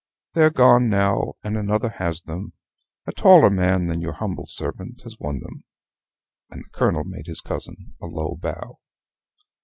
They're 0.33 0.49
gone 0.49 0.89
now, 0.89 1.35
and 1.43 1.55
another 1.55 1.89
has 1.99 2.23
them 2.23 2.53
a 3.05 3.11
taller 3.11 3.51
man 3.51 3.85
than 3.85 4.01
your 4.01 4.13
humble 4.13 4.47
servant 4.47 5.01
has 5.03 5.19
won 5.19 5.41
them." 5.41 5.63
And 6.49 6.63
the 6.65 6.69
Colonel 6.71 7.03
made 7.03 7.27
his 7.27 7.39
cousin 7.41 7.93
a 8.01 8.07
low 8.07 8.35
bow. 8.41 8.79